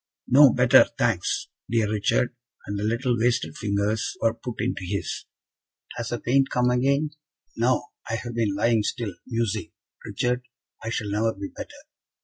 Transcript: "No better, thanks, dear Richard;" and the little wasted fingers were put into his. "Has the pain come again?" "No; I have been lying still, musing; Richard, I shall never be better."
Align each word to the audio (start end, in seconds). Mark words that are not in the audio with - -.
"No 0.27 0.51
better, 0.51 0.87
thanks, 0.97 1.47
dear 1.69 1.87
Richard;" 1.87 2.35
and 2.65 2.79
the 2.79 2.83
little 2.83 3.15
wasted 3.19 3.55
fingers 3.55 4.17
were 4.19 4.33
put 4.33 4.59
into 4.59 4.81
his. 4.83 5.25
"Has 5.95 6.09
the 6.09 6.19
pain 6.19 6.45
come 6.51 6.71
again?" 6.71 7.11
"No; 7.55 7.83
I 8.09 8.15
have 8.15 8.33
been 8.33 8.55
lying 8.55 8.81
still, 8.81 9.13
musing; 9.27 9.73
Richard, 10.03 10.41
I 10.83 10.89
shall 10.89 11.11
never 11.11 11.35
be 11.35 11.49
better." 11.55 11.77